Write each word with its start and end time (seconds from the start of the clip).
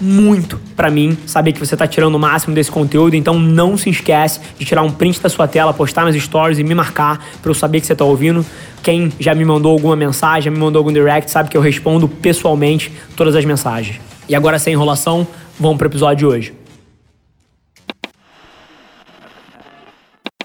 muito 0.00 0.58
para 0.74 0.90
mim 0.90 1.16
saber 1.26 1.52
que 1.52 1.58
você 1.58 1.74
está 1.74 1.86
tirando 1.86 2.14
o 2.14 2.18
máximo 2.18 2.54
desse 2.54 2.70
conteúdo, 2.70 3.14
então 3.14 3.38
não 3.38 3.76
se 3.76 3.90
esquece 3.90 4.40
de 4.58 4.64
tirar 4.64 4.82
um 4.82 4.90
print 4.90 5.20
da 5.20 5.28
sua 5.28 5.46
tela, 5.46 5.74
postar 5.74 6.04
nas 6.04 6.16
stories 6.16 6.58
e 6.58 6.64
me 6.64 6.74
marcar 6.74 7.24
para 7.42 7.50
eu 7.50 7.54
saber 7.54 7.80
que 7.80 7.86
você 7.86 7.92
está 7.92 8.04
ouvindo. 8.04 8.44
Quem 8.82 9.12
já 9.20 9.34
me 9.34 9.44
mandou 9.44 9.72
alguma 9.72 9.94
mensagem, 9.94 10.44
já 10.44 10.50
me 10.50 10.58
mandou 10.58 10.80
algum 10.80 10.92
direct, 10.92 11.30
sabe 11.30 11.50
que 11.50 11.56
eu 11.56 11.60
respondo 11.60 12.08
pessoalmente 12.08 12.90
todas 13.16 13.36
as 13.36 13.44
mensagens. 13.44 14.00
E 14.28 14.34
agora, 14.34 14.58
sem 14.58 14.72
enrolação, 14.72 15.26
vamos 15.58 15.76
para 15.76 15.86
o 15.86 15.90
episódio 15.90 16.16
de 16.16 16.26
hoje. 16.26 16.54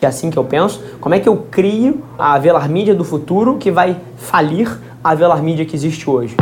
É 0.02 0.08
assim 0.08 0.30
que 0.30 0.38
eu 0.38 0.44
penso. 0.44 0.84
Como 1.00 1.16
é 1.16 1.20
que 1.20 1.28
eu 1.28 1.38
crio 1.50 2.04
a 2.18 2.38
Velar 2.38 2.70
Mídia 2.70 2.94
do 2.94 3.04
futuro 3.04 3.58
que 3.58 3.72
vai 3.72 3.98
falir 4.18 4.80
a 5.04 5.16
Velar 5.16 5.42
Mídia 5.42 5.66
que 5.66 5.76
existe 5.76 6.10
hoje? 6.10 6.36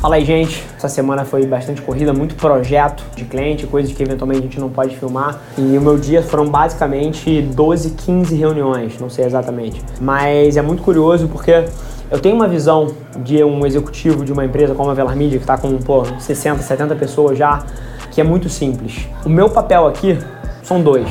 Fala 0.00 0.14
aí, 0.14 0.24
gente. 0.24 0.64
Essa 0.78 0.88
semana 0.88 1.26
foi 1.26 1.44
bastante 1.44 1.82
corrida, 1.82 2.10
muito 2.14 2.34
projeto 2.34 3.04
de 3.14 3.22
cliente, 3.26 3.66
coisas 3.66 3.92
que 3.92 4.02
eventualmente 4.02 4.40
a 4.40 4.42
gente 4.44 4.58
não 4.58 4.70
pode 4.70 4.96
filmar. 4.96 5.38
E 5.58 5.76
o 5.76 5.80
meu 5.80 5.98
dia 5.98 6.22
foram 6.22 6.46
basicamente 6.46 7.42
12, 7.42 7.90
15 7.90 8.34
reuniões, 8.34 8.98
não 8.98 9.10
sei 9.10 9.26
exatamente. 9.26 9.82
Mas 10.00 10.56
é 10.56 10.62
muito 10.62 10.82
curioso 10.82 11.28
porque 11.28 11.66
eu 12.10 12.18
tenho 12.18 12.34
uma 12.34 12.48
visão 12.48 12.94
de 13.18 13.44
um 13.44 13.66
executivo 13.66 14.24
de 14.24 14.32
uma 14.32 14.42
empresa 14.42 14.74
como 14.74 14.88
a 14.88 14.94
Velar 14.94 15.14
Media, 15.14 15.38
que 15.38 15.44
está 15.44 15.58
com 15.58 15.76
pô, 15.76 16.02
60, 16.18 16.62
70 16.62 16.96
pessoas 16.96 17.36
já, 17.36 17.62
que 18.10 18.22
é 18.22 18.24
muito 18.24 18.48
simples. 18.48 19.06
O 19.22 19.28
meu 19.28 19.50
papel 19.50 19.86
aqui 19.86 20.18
são 20.62 20.80
dois: 20.80 21.08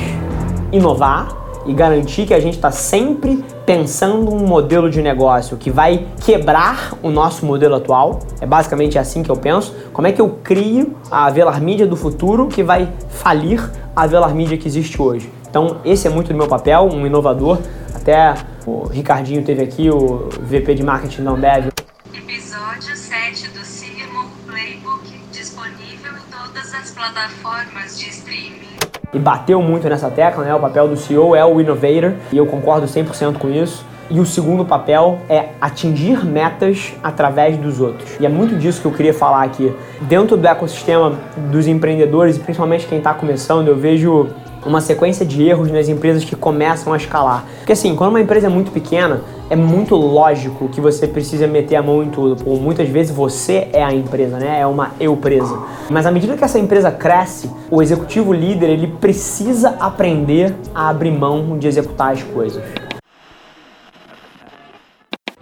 inovar 0.72 1.28
e 1.70 1.72
garantir 1.72 2.26
que 2.26 2.34
a 2.34 2.40
gente 2.40 2.56
está 2.56 2.72
sempre 2.72 3.44
pensando 3.64 4.34
um 4.34 4.44
modelo 4.44 4.90
de 4.90 5.00
negócio 5.00 5.56
que 5.56 5.70
vai 5.70 6.04
quebrar 6.20 6.94
o 7.00 7.10
nosso 7.10 7.46
modelo 7.46 7.76
atual. 7.76 8.18
É 8.40 8.46
basicamente 8.46 8.98
assim 8.98 9.22
que 9.22 9.30
eu 9.30 9.36
penso. 9.36 9.72
Como 9.92 10.04
é 10.04 10.10
que 10.10 10.20
eu 10.20 10.30
crio 10.42 10.96
a 11.08 11.30
Velar 11.30 11.62
Mídia 11.62 11.86
do 11.86 11.94
futuro 11.94 12.48
que 12.48 12.64
vai 12.64 12.92
falir 13.08 13.70
a 13.94 14.04
Velar 14.04 14.34
Mídia 14.34 14.58
que 14.58 14.66
existe 14.66 15.00
hoje? 15.00 15.30
Então, 15.48 15.80
esse 15.84 16.08
é 16.08 16.10
muito 16.10 16.32
do 16.32 16.34
meu 16.34 16.48
papel, 16.48 16.88
um 16.92 17.06
inovador. 17.06 17.60
Até 17.94 18.34
o 18.66 18.88
Ricardinho 18.88 19.44
teve 19.44 19.62
aqui, 19.62 19.88
o 19.88 20.28
VP 20.40 20.74
de 20.74 20.82
marketing 20.82 21.22
da 21.22 21.30
Ambev. 21.30 21.68
Episódio 22.12 22.96
7 22.96 23.48
do 23.50 23.60
CMO 23.60 24.28
Playbook, 24.44 25.08
disponível 25.30 26.12
em 26.14 26.32
todas 26.32 26.74
as 26.74 26.90
plataformas 26.90 27.96
de 27.96 28.08
streaming 28.08 28.89
e 29.12 29.18
bateu 29.18 29.60
muito 29.60 29.88
nessa 29.88 30.10
tecla, 30.10 30.44
né? 30.44 30.54
O 30.54 30.60
papel 30.60 30.88
do 30.88 30.96
CEO 30.96 31.34
é 31.34 31.44
o 31.44 31.60
innovator 31.60 32.14
e 32.32 32.36
eu 32.36 32.46
concordo 32.46 32.86
100% 32.86 33.38
com 33.38 33.50
isso. 33.50 33.84
E 34.08 34.18
o 34.18 34.26
segundo 34.26 34.64
papel 34.64 35.20
é 35.28 35.50
atingir 35.60 36.24
metas 36.26 36.94
através 37.00 37.56
dos 37.56 37.80
outros. 37.80 38.16
E 38.18 38.26
é 38.26 38.28
muito 38.28 38.56
disso 38.56 38.80
que 38.80 38.86
eu 38.86 38.92
queria 38.92 39.14
falar 39.14 39.44
aqui. 39.44 39.72
Dentro 40.00 40.36
do 40.36 40.46
ecossistema 40.46 41.12
dos 41.50 41.68
empreendedores 41.68 42.36
e 42.36 42.40
principalmente 42.40 42.86
quem 42.88 42.98
está 42.98 43.14
começando, 43.14 43.68
eu 43.68 43.76
vejo 43.76 44.28
uma 44.66 44.80
sequência 44.80 45.24
de 45.24 45.42
erros 45.44 45.70
nas 45.70 45.88
empresas 45.88 46.24
que 46.24 46.34
começam 46.34 46.92
a 46.92 46.96
escalar. 46.96 47.44
Porque 47.58 47.72
assim, 47.72 47.94
quando 47.94 48.10
uma 48.10 48.20
empresa 48.20 48.48
é 48.48 48.50
muito 48.50 48.72
pequena, 48.72 49.20
é 49.50 49.56
muito 49.56 49.96
lógico 49.96 50.68
que 50.68 50.80
você 50.80 51.08
precisa 51.08 51.44
meter 51.48 51.74
a 51.74 51.82
mão 51.82 52.04
em 52.04 52.08
tudo. 52.08 52.42
Por 52.42 52.60
muitas 52.60 52.88
vezes 52.88 53.14
você 53.14 53.68
é 53.72 53.82
a 53.82 53.92
empresa, 53.92 54.38
né? 54.38 54.60
É 54.60 54.66
uma 54.66 54.92
eu-presa. 55.00 55.60
Mas 55.90 56.06
à 56.06 56.10
medida 56.12 56.36
que 56.36 56.44
essa 56.44 56.58
empresa 56.58 56.92
cresce, 56.92 57.50
o 57.68 57.82
executivo 57.82 58.32
líder 58.32 58.70
ele 58.70 58.86
precisa 58.86 59.76
aprender 59.80 60.54
a 60.72 60.88
abrir 60.88 61.10
mão 61.10 61.58
de 61.58 61.66
executar 61.66 62.12
as 62.12 62.22
coisas. 62.22 62.62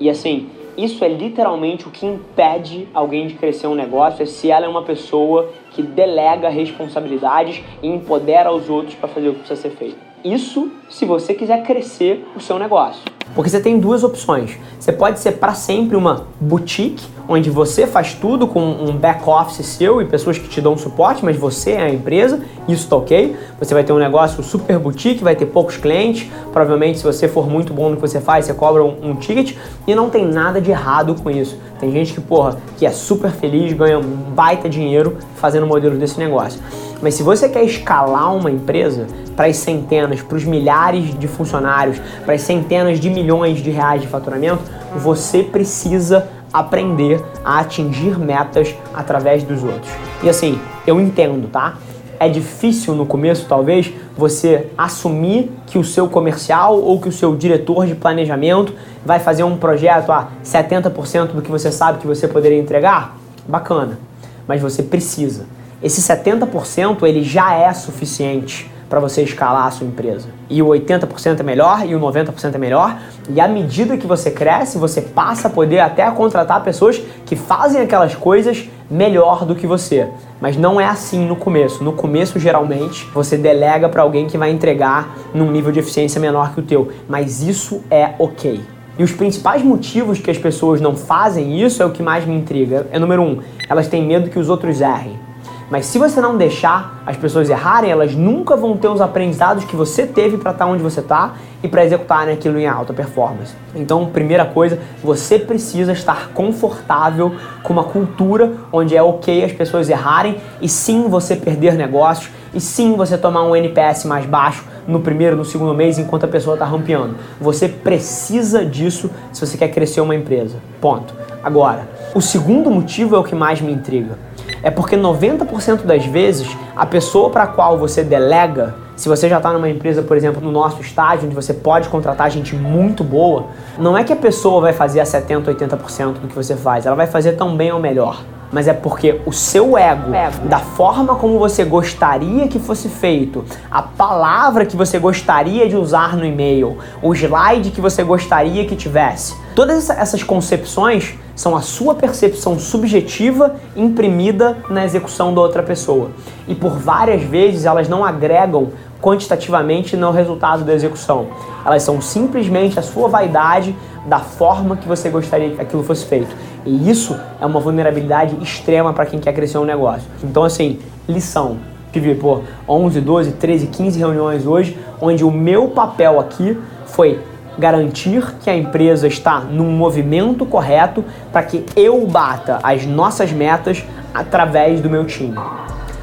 E 0.01 0.09
assim, 0.09 0.49
isso 0.75 1.05
é 1.05 1.09
literalmente 1.09 1.87
o 1.87 1.91
que 1.91 2.07
impede 2.07 2.89
alguém 2.95 3.27
de 3.27 3.35
crescer 3.35 3.67
um 3.67 3.75
negócio, 3.75 4.23
é 4.23 4.27
se 4.27 4.51
ela 4.51 4.65
é 4.65 4.69
uma 4.69 4.85
pessoa 4.85 5.51
que 5.79 5.83
delega 5.85 6.49
responsabilidades 6.49 7.63
e 7.81 7.87
empodera 7.87 8.53
os 8.53 8.69
outros 8.69 8.97
para 8.97 9.09
fazer 9.09 9.29
o 9.29 9.35
que 9.35 9.39
precisa 9.39 9.63
ser 9.63 9.71
feito. 9.71 9.97
Isso 10.25 10.73
se 10.91 11.05
você 11.05 11.33
quiser 11.33 11.63
crescer 11.63 12.27
o 12.35 12.41
seu 12.41 12.59
negócio. 12.59 13.01
Porque 13.33 13.49
você 13.49 13.61
tem 13.61 13.79
duas 13.79 14.03
opções. 14.03 14.59
Você 14.81 14.91
pode 14.91 15.21
ser 15.21 15.33
para 15.33 15.55
sempre 15.55 15.97
uma 15.97 16.27
boutique, 16.41 17.07
onde 17.29 17.51
você 17.51 17.87
faz 17.87 18.15
tudo 18.15 18.49
com 18.49 18.61
um 18.61 18.97
back 18.97 19.29
office 19.29 19.65
seu 19.65 20.03
e 20.03 20.07
pessoas 20.07 20.39
que 20.39 20.49
te 20.49 20.61
dão 20.61 20.77
suporte, 20.77 21.25
mas 21.25 21.37
você 21.37 21.73
é 21.73 21.83
a 21.83 21.91
empresa, 21.91 22.41
isso 22.67 22.89
tá 22.89 22.97
ok. 22.97 23.37
Você 23.61 23.75
vai 23.75 23.85
ter 23.85 23.93
um 23.93 23.99
negócio 23.99 24.43
super 24.43 24.79
boutique, 24.81 25.23
vai 25.23 25.37
ter 25.37 25.47
poucos 25.47 25.77
clientes, 25.77 26.29
provavelmente 26.53 26.99
se 26.99 27.05
você 27.05 27.29
for 27.29 27.49
muito 27.49 27.73
bom 27.73 27.91
no 27.91 27.97
que 27.97 28.03
você 28.03 28.21
faz, 28.21 28.47
você 28.47 28.55
cobra 28.55 28.83
um, 28.83 29.11
um 29.11 29.15
ticket 29.15 29.57
e 29.87 29.95
não 29.95 30.11
tem 30.11 30.27
nada 30.27 30.61
de 30.61 30.73
errado 30.73 31.15
com 31.15 31.31
isso. 31.31 31.57
Tem 31.79 31.93
gente 31.93 32.15
que, 32.15 32.21
porra, 32.21 32.57
que 32.77 32.85
é 32.85 32.91
super 32.91 33.31
feliz, 33.31 33.73
ganha 33.73 33.99
um 33.99 34.33
baita 34.35 34.69
dinheiro 34.69 35.19
fazendo 35.37 35.67
modelo 35.69 35.97
desse 35.97 36.19
negócio. 36.19 36.61
Mas 37.01 37.15
se 37.15 37.23
você 37.23 37.49
quer 37.49 37.65
escalar 37.65 38.35
uma 38.35 38.51
empresa 38.51 39.07
para 39.37 39.47
as 39.47 39.57
centenas, 39.57 40.21
para 40.21 40.37
os 40.37 40.45
milhares 40.45 41.17
de 41.17 41.29
funcionários, 41.29 42.01
para 42.25 42.35
as 42.35 42.43
centenas 42.43 42.99
de 42.99 43.09
milhões 43.09 43.59
de 43.59 43.71
reais 43.71 44.01
de 44.01 44.09
faturamento, 44.09 44.63
você 44.97 45.43
precisa 45.43 46.29
aprender 46.53 47.23
a 47.45 47.61
atingir 47.61 48.19
metas 48.19 48.75
através 48.95 49.43
dos 49.45 49.63
outros. 49.63 49.93
E 50.23 50.29
assim, 50.29 50.59
eu 50.87 51.01
entendo, 51.01 51.49
tá? 51.49 51.77
É 52.21 52.29
difícil 52.29 52.95
no 52.97 53.07
começo, 53.07 53.47
talvez, 53.49 53.93
você 54.17 54.67
assumir 54.77 55.53
que 55.67 55.79
o 55.79 55.85
seu 55.85 56.09
comercial 56.09 56.81
ou 56.81 57.01
que 57.01 57.09
o 57.09 57.13
seu 57.13 57.37
diretor 57.37 57.87
de 57.87 57.95
planejamento 57.95 58.75
vai 59.07 59.21
fazer 59.21 59.45
um 59.45 59.57
projeto 59.57 60.11
a 60.11 60.29
70% 60.45 61.29
do 61.29 61.43
que 61.43 61.51
você 61.51 61.71
sabe 61.71 61.99
que 61.99 62.07
você 62.07 62.27
poderia 62.27 62.59
entregar. 62.59 63.17
Bacana. 63.47 64.01
Mas 64.49 64.61
você 64.61 64.83
precisa. 64.83 65.47
Esse 65.83 66.01
70% 66.03 67.05
ele 67.05 67.23
já 67.23 67.55
é 67.55 67.73
suficiente 67.73 68.71
para 68.89 69.01
você 69.01 69.23
escalar 69.23 69.67
a 69.67 69.71
sua 69.71 69.87
empresa. 69.87 70.29
E 70.49 70.63
o 70.63 70.67
80% 70.67 71.41
é 71.41 71.43
melhor 71.43 71.87
e 71.87 71.95
o 71.95 72.01
90% 72.01 72.55
é 72.55 72.59
melhor. 72.59 72.99
E 73.29 73.41
à 73.41 73.47
medida 73.47 73.97
que 73.97 74.07
você 74.07 74.31
cresce, 74.31 74.79
você 74.79 75.03
passa 75.03 75.49
a 75.49 75.51
poder 75.51 75.81
até 75.81 76.11
contratar 76.11 76.65
pessoas 76.65 77.01
que 77.27 77.37
fazem 77.37 77.83
aquelas 77.83 78.15
coisas 78.15 78.69
melhor 78.91 79.45
do 79.45 79.55
que 79.55 79.67
você. 79.67 80.09
Mas 80.41 80.57
não 80.57 80.81
é 80.81 80.87
assim 80.87 81.27
no 81.27 81.37
começo. 81.37 81.85
No 81.85 81.93
começo, 81.93 82.39
geralmente, 82.39 83.07
você 83.13 83.37
delega 83.37 83.89
para 83.89 84.03
alguém 84.03 84.27
que 84.27 84.39
vai 84.39 84.51
entregar 84.51 85.17
num 85.35 85.51
nível 85.51 85.71
de 85.71 85.81
eficiência 85.81 86.21
menor 86.21 86.55
que 86.55 86.61
o 86.61 86.65
teu. 86.65 86.89
Mas 87.09 87.43
isso 87.43 87.83
é 87.91 88.15
ok. 88.19 88.61
E 88.99 89.05
os 89.05 89.13
principais 89.13 89.63
motivos 89.63 90.19
que 90.19 90.31
as 90.31 90.39
pessoas 90.39 90.81
não 90.81 90.97
fazem 90.97 91.63
isso 91.63 91.83
é 91.83 91.87
o 91.87 91.91
que 91.91 92.03
mais 92.03 92.27
me 92.27 92.35
intriga. 92.35 92.87
É 92.91 92.99
número 92.99 93.23
um, 93.23 93.39
elas 93.69 93.87
têm 93.87 94.05
medo 94.05 94.31
que 94.31 94.39
os 94.39 94.49
outros 94.49 94.81
errem. 94.81 95.28
Mas 95.71 95.85
se 95.85 95.99
você 95.99 96.19
não 96.19 96.37
deixar 96.37 97.03
as 97.05 97.17
pessoas 97.17 97.51
errarem, 97.51 97.91
elas 97.91 98.15
nunca 98.15 98.57
vão 98.57 98.77
ter 98.77 98.89
os 98.89 99.03
aprendizados 99.03 99.65
que 99.65 99.77
você 99.77 100.07
teve 100.07 100.39
para 100.39 100.53
estar 100.53 100.65
tá 100.65 100.71
onde 100.71 100.83
você 100.83 101.01
está 101.01 101.35
e 101.63 101.69
para 101.69 101.85
executar 101.85 102.27
aquilo 102.27 102.59
em 102.59 102.67
alta 102.67 102.95
performance. 102.95 103.55
Então, 103.75 104.07
primeira 104.07 104.47
coisa, 104.47 104.79
você 105.03 105.39
precisa 105.39 105.93
estar 105.93 106.31
confortável 106.33 107.35
com 107.63 107.75
uma 107.75 107.85
cultura 107.85 108.53
onde 108.73 108.97
é 108.97 109.03
ok 109.03 109.45
as 109.45 109.53
pessoas 109.53 109.91
errarem 109.91 110.39
e 110.61 110.69
sim 110.69 111.07
você 111.09 111.37
perder 111.37 111.75
negócios 111.75 112.31
e 112.55 112.61
sim 112.61 112.97
você 112.97 113.19
tomar 113.19 113.43
um 113.43 113.55
NPS 113.55 114.07
mais 114.07 114.25
baixo 114.25 114.65
no 114.87 115.01
primeiro, 115.01 115.37
no 115.37 115.45
segundo 115.45 115.75
mês 115.75 115.99
enquanto 115.99 116.25
a 116.25 116.29
pessoa 116.29 116.55
está 116.55 116.65
rampeando. 116.65 117.17
Você 117.39 117.69
precisa 117.69 118.65
disso 118.65 119.11
se 119.35 119.47
você 119.47 119.59
quer 119.59 119.69
crescer 119.69 120.01
uma 120.01 120.15
empresa. 120.15 120.57
Ponto. 120.81 121.13
Agora, 121.45 121.87
o 122.15 122.23
segundo 122.23 122.71
motivo 122.71 123.15
é 123.15 123.19
o 123.19 123.25
que 123.25 123.35
mais 123.35 123.61
me 123.61 123.71
intriga 123.71 124.28
é 124.63 124.71
porque 124.71 124.97
90% 124.97 125.83
das 125.83 126.05
vezes 126.07 126.49
a 126.77 126.87
pessoa 126.87 127.31
para 127.31 127.47
qual 127.47 127.79
você 127.79 128.03
delega, 128.03 128.75
se 128.97 129.09
você 129.09 129.29
já 129.29 129.37
está 129.37 129.53
numa 129.53 129.69
empresa, 129.69 130.03
por 130.03 130.17
exemplo, 130.17 130.41
no 130.41 130.51
nosso 130.51 130.81
estágio, 130.81 131.27
onde 131.27 131.35
você 131.35 131.55
pode 131.55 131.89
contratar 131.89 132.31
gente 132.31 132.55
muito 132.55 133.05
boa, 133.05 133.47
não 133.79 133.97
é 133.97 134.05
que 134.05 134.13
a 134.13 134.17
pessoa 134.17 134.61
vai 134.61 134.73
fazer 134.73 135.01
a 135.01 135.05
70%, 135.05 135.45
80% 135.45 136.13
do 136.15 136.29
que 136.29 136.35
você 136.35 136.57
faz, 136.57 136.87
ela 136.87 136.97
vai 136.97 137.07
fazer 137.07 137.33
tão 137.33 137.57
bem 137.57 137.73
ou 137.73 137.79
melhor. 137.79 138.23
Mas 138.51 138.67
é 138.67 138.73
porque 138.73 139.21
o 139.27 139.33
seu 139.33 139.77
ego, 139.77 140.11
da 140.45 140.59
forma 140.59 141.15
como 141.17 141.39
você 141.39 141.65
gostaria 141.65 142.49
que 142.49 142.59
fosse 142.59 142.89
feito, 142.89 143.45
a 143.71 143.83
palavra 143.83 144.65
que 144.65 144.75
você 144.75 144.99
gostaria 144.99 145.69
de 145.69 145.77
usar 145.77 146.17
no 146.17 146.25
e-mail, 146.25 146.79
o 147.03 147.15
slide 147.15 147.71
que 147.71 147.81
você 147.81 148.03
gostaria 148.03 148.65
que 148.65 148.75
tivesse, 148.75 149.37
todas 149.55 149.91
essas 149.91 150.23
concepções 150.23 151.15
são 151.39 151.57
a 151.57 151.61
sua 151.61 151.95
percepção 151.95 152.59
subjetiva 152.59 153.55
imprimida 153.77 154.59
na 154.69 154.85
execução 154.85 155.33
da 155.33 155.41
outra 155.41 155.63
pessoa. 155.63 156.11
E 156.49 156.55
por 156.55 156.73
várias 156.73 157.23
vezes 157.23 157.65
elas 157.65 157.89
não 157.89 158.05
agregam 158.05 158.71
quantitativamente 159.01 159.97
no 159.97 160.11
resultado 160.11 160.65
da 160.65 160.75
execução. 160.75 161.29
Elas 161.65 161.85
são 161.85 162.01
simplesmente 162.01 162.77
a 162.77 162.83
sua 162.83 163.09
vaidade 163.09 163.73
da 164.05 164.19
forma 164.19 164.77
que 164.77 164.89
você 164.89 165.09
gostaria 165.11 165.51
que 165.51 165.61
aquilo 165.61 165.85
fosse 165.85 166.07
feito. 166.07 166.35
E 166.67 166.91
isso 166.91 167.17
é 167.41 167.47
uma 167.47 167.61
vulnerabilidade 167.61 168.37
extrema 168.43 168.93
para 168.93 169.07
quem 169.07 169.21
quer 169.21 169.33
crescer 169.33 169.59
um 169.59 169.65
negócio. 169.65 170.09
Então, 170.25 170.43
assim, 170.43 170.81
lição. 171.09 171.59
Tive, 171.93 172.17
pô, 172.17 172.41
11, 172.69 173.01
12, 173.01 173.33
13, 173.35 173.67
15 173.69 173.97
reuniões 173.97 174.45
hoje, 174.45 174.77
onde 175.01 175.23
o 175.23 175.31
meu 175.31 175.69
papel 175.69 176.19
aqui 176.19 176.59
foi 176.87 177.21
garantir 177.59 178.35
que 178.41 178.49
a 178.49 178.57
empresa 178.57 179.07
está 179.09 179.41
num 179.41 179.71
movimento 179.73 180.47
correto 180.47 181.05
para 181.33 181.43
que 181.43 181.65
eu 181.75 182.07
bata 182.07 182.61
as 182.63 182.87
nossas 182.87 183.33
metas 183.33 183.85
através 184.15 184.81
do 184.81 184.89
meu 184.89 185.05
time. 185.05 185.37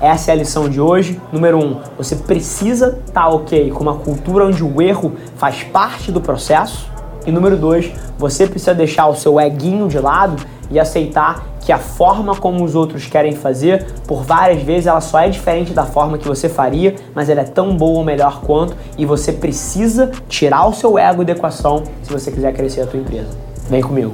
Essa 0.02 0.32
é 0.32 0.34
a 0.34 0.38
lição 0.38 0.70
de 0.70 0.82
hoje. 0.82 1.20
Número 1.32 1.58
um, 1.58 1.80
você 1.98 2.16
precisa 2.18 3.00
estar 3.06 3.24
tá 3.24 3.30
ok 3.30 3.72
com 3.72 3.82
uma 3.82 3.96
cultura 3.96 4.46
onde 4.46 4.64
o 4.64 4.82
erro 4.82 5.14
faz 5.38 5.64
parte 5.64 6.12
do 6.12 6.20
processo. 6.20 6.90
E 7.26 7.32
número 7.32 7.56
dois, 7.58 7.92
você 8.18 8.46
precisa 8.46 8.74
deixar 8.74 9.08
o 9.08 9.16
seu 9.16 9.40
eguinho 9.40 9.88
de 9.88 9.98
lado 9.98 10.36
e 10.70 10.80
aceitar 10.80 11.46
que 11.62 11.72
a 11.72 11.80
forma 11.80 12.36
como 12.36 12.64
os 12.64 12.76
outros 12.76 13.08
querem 13.08 13.34
fazer, 13.34 13.86
por 14.08 14.24
várias 14.24 14.62
vezes 14.62 14.86
ela 14.86 15.02
só 15.02 15.20
é 15.20 15.30
diferente 15.30 15.74
da 15.74 15.86
forma 15.86 16.18
que 16.18 16.28
você 16.28 16.48
faria, 16.48 16.96
mas 17.14 17.30
ela 17.30 17.42
é 17.42 17.46
tão 17.46 17.76
boa 17.76 17.98
ou 17.98 18.04
melhor 18.04 18.42
quanto, 18.42 18.76
e 18.98 19.06
você 19.06 19.34
precisa 19.34 20.12
tirar 20.30 20.68
o 20.68 20.74
seu 20.74 20.98
ego 20.98 21.26
da 21.26 21.32
equação 21.32 21.84
se 22.04 22.12
você 22.12 22.32
quiser 22.32 22.54
crescer 22.54 22.82
a 22.82 22.88
tua 22.88 23.00
empresa. 23.00 23.30
Vem 23.68 23.82
comigo. 23.82 24.14